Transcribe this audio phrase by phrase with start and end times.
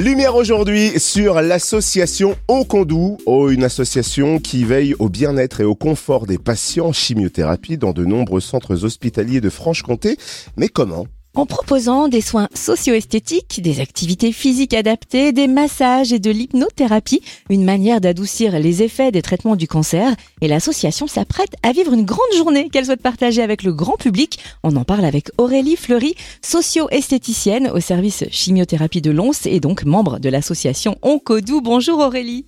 [0.00, 6.24] Lumière aujourd'hui sur l'association Oncondou, oh, une association qui veille au bien-être et au confort
[6.24, 10.16] des patients en chimiothérapie dans de nombreux centres hospitaliers de Franche-Comté.
[10.56, 16.30] Mais comment en proposant des soins socio-esthétiques, des activités physiques adaptées, des massages et de
[16.30, 20.14] l'hypnothérapie, une manière d'adoucir les effets des traitements du cancer.
[20.40, 24.38] Et l'association s'apprête à vivre une grande journée qu'elle souhaite partager avec le grand public.
[24.62, 30.18] On en parle avec Aurélie Fleury, socio-esthéticienne au service chimiothérapie de Lons et donc membre
[30.18, 31.60] de l'association Oncodou.
[31.60, 32.46] Bonjour Aurélie.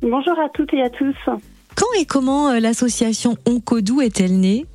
[0.00, 1.16] Bonjour à toutes et à tous.
[1.74, 4.66] Quand et comment euh, l'association Oncodou est-elle née?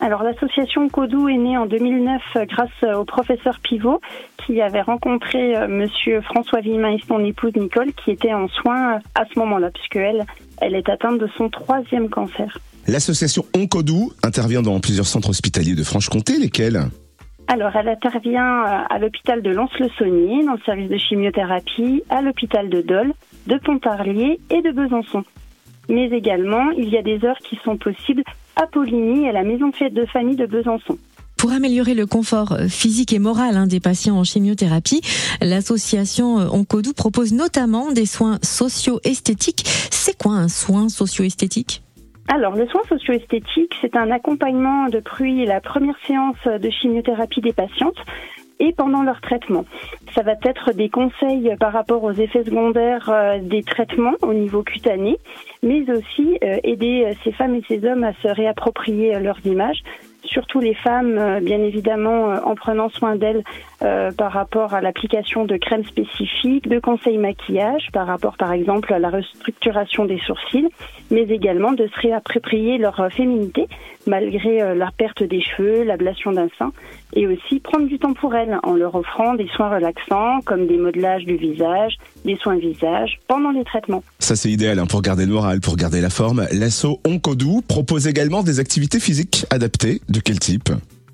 [0.00, 4.00] Alors l'association Codou est née en 2009 grâce au professeur Pivot
[4.44, 9.00] qui avait rencontré euh, monsieur François Villemin et son épouse Nicole qui était en soins
[9.14, 10.24] à ce moment-là puisque elle,
[10.62, 12.58] elle est atteinte de son troisième cancer.
[12.88, 16.88] L'association Oncodou intervient dans plusieurs centres hospitaliers de Franche-Comté, lesquels
[17.52, 22.68] alors, elle intervient euh, à l'hôpital de Lons-le-Saunier, dans le service de chimiothérapie, à l'hôpital
[22.68, 23.12] de Dole,
[23.48, 25.24] de Pontarlier et de Besançon.
[25.88, 28.22] Mais également, il y a des heures qui sont possibles
[28.56, 30.98] à Poligny, à la maison de fête de famille de Besançon.
[31.40, 35.00] Pour améliorer le confort euh, physique et moral hein, des patients en chimiothérapie,
[35.40, 39.62] l'association euh, Oncodou propose notamment des soins socio-esthétiques.
[39.90, 41.82] C'est quoi un soin socio-esthétique?
[42.28, 47.98] Alors, le soin socio-esthétique, c'est un accompagnement depuis la première séance de chimiothérapie des patientes
[48.60, 49.64] et pendant leur traitement.
[50.14, 54.62] Ça va être des conseils par rapport aux effets secondaires euh, des traitements au niveau
[54.62, 55.18] cutané,
[55.62, 59.82] mais aussi euh, aider euh, ces femmes et ces hommes à se réapproprier leurs images,
[60.24, 63.42] surtout les femmes, bien évidemment, en prenant soin d'elles
[63.80, 68.98] par rapport à l'application de crèmes spécifiques, de conseils maquillage, par rapport, par exemple, à
[68.98, 70.68] la restructuration des sourcils,
[71.10, 73.68] mais également de se réapproprier leur féminité,
[74.06, 76.72] malgré la perte des cheveux, l'ablation d'un sein,
[77.14, 80.76] et aussi prendre du temps pour elles en leur offrant des soins relaxants comme des
[80.76, 84.02] modelages du visage, des soins visage pendant les traitements.
[84.30, 86.46] Ça c'est idéal hein, pour garder le moral, pour garder la forme.
[86.52, 90.02] L'asso Oncodou propose également des activités physiques adaptées.
[90.08, 90.68] De quel type?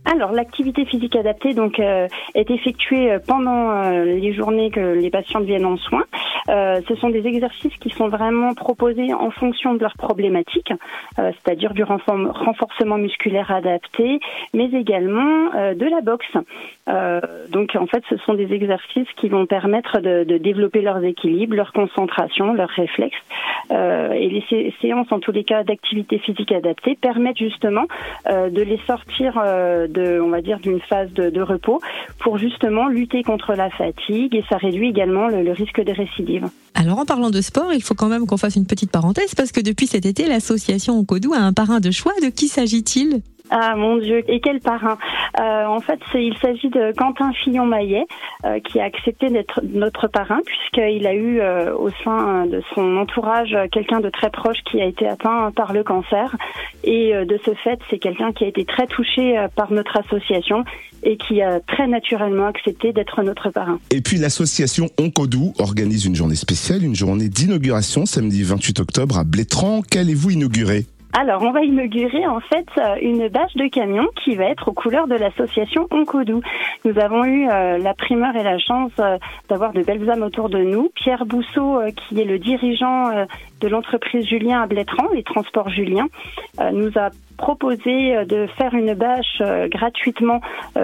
[0.04, 5.08] Alors, l'activité physique adaptée donc euh, est effectuée euh, pendant euh, les journées que les
[5.08, 6.04] patients viennent en soins.
[6.46, 10.72] Ce sont des exercices qui sont vraiment proposés en fonction de leur problématique,
[11.16, 14.20] c'est-à-dire du renforcement musculaire adapté,
[14.54, 16.32] mais également de la boxe.
[17.50, 21.54] donc, en fait, ce sont des exercices qui vont permettre de, de développer leurs équilibres,
[21.54, 23.16] leur concentration, leurs réflexes.
[23.70, 27.86] et les séances, en tous les cas, d'activité physique adaptée permettent justement
[28.28, 31.80] de les sortir on va dire, d'une phase de, repos
[32.18, 36.35] pour justement lutter contre la fatigue et ça réduit également le, le risque de récidive.
[36.74, 39.52] Alors en parlant de sport, il faut quand même qu'on fasse une petite parenthèse parce
[39.52, 42.12] que depuis cet été, l'association Oncodou a un parrain de choix.
[42.22, 43.22] De qui s'agit-il?
[43.50, 44.98] Ah mon Dieu, et quel parrain
[45.38, 48.06] euh, En fait, il s'agit de Quentin Fillon-Maillet
[48.44, 52.96] euh, qui a accepté d'être notre parrain puisqu'il a eu euh, au sein de son
[52.96, 56.34] entourage quelqu'un de très proche qui a été atteint par le cancer.
[56.84, 60.64] Et de ce fait, c'est quelqu'un qui a été très touché par notre association
[61.02, 63.78] et qui a très naturellement accepté d'être notre parrain.
[63.90, 69.24] Et puis l'association Oncodou organise une journée spéciale, une journée d'inauguration samedi 28 octobre à
[69.24, 69.82] Blétran.
[69.82, 70.86] Qu'allez-vous inaugurer?
[71.18, 74.74] Alors, on va inaugurer en fait euh, une bâche de camion qui va être aux
[74.74, 76.42] couleurs de l'association Oncodou.
[76.84, 79.16] Nous avons eu euh, la primeur et la chance euh,
[79.48, 80.90] d'avoir de belles âmes autour de nous.
[80.94, 83.26] Pierre Bousseau, qui est le dirigeant
[83.62, 86.06] de l'entreprise Julien à Blétran, les transports Julien,
[86.72, 90.40] nous a proposé de faire une bâche gratuitement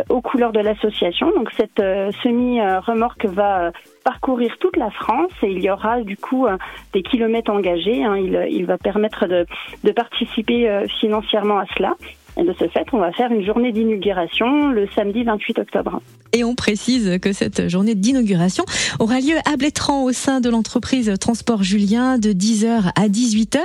[0.09, 1.31] aux couleurs de l'association.
[1.37, 1.83] Donc cette
[2.23, 6.57] semi-remorque va parcourir toute la France et il y aura du coup euh,
[6.93, 8.05] des kilomètres engagés.
[8.05, 8.17] Hein.
[8.17, 9.47] Il, va permettre de,
[9.93, 11.95] participer euh, financièrement à cela.
[12.39, 16.01] Et de ce fait, on va faire une journée d'inauguration le samedi 28 octobre.
[16.33, 18.65] Et on précise que cette journée d'inauguration
[19.01, 23.59] aura lieu à Blétran au sein de l'entreprise Transport Julien de 10h à 18h.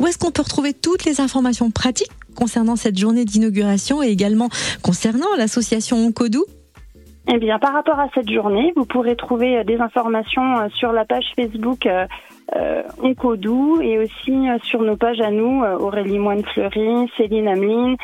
[0.00, 4.48] Où est-ce qu'on peut retrouver toutes les informations pratiques concernant cette journée d'inauguration et également
[4.82, 6.44] concernant l'association Oncodou
[7.28, 10.92] eh bien, par rapport à cette journée, vous pourrez trouver euh, des informations euh, sur
[10.92, 11.84] la page Facebook
[12.54, 17.48] euh, euh, Oncodou et aussi euh, sur nos pages à nous, euh, Aurélie Moine-Fleury, Céline
[17.48, 17.96] Ameline,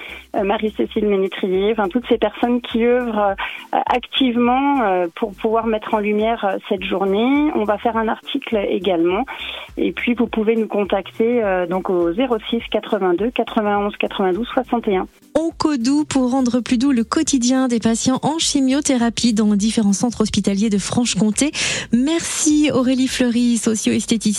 [0.43, 3.35] Marie-Cécile Ménétrier, enfin toutes ces personnes qui œuvrent
[3.73, 7.50] activement pour pouvoir mettre en lumière cette journée.
[7.55, 9.27] On va faire un article également
[9.77, 15.06] et puis vous pouvez nous contacter donc au 06 82 91 92 61.
[15.35, 20.71] Oncodou pour rendre plus doux le quotidien des patients en chimiothérapie dans différents centres hospitaliers
[20.71, 21.53] de Franche-Comté.
[21.93, 24.31] Merci Aurélie Fleury, socio-esthéticienne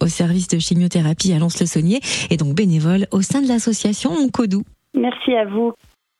[0.00, 2.00] au service de chimiothérapie à Lons-le-Saunier
[2.30, 4.62] et donc bénévole au sein de l'association Oncodou.
[4.94, 5.72] Merci à vous.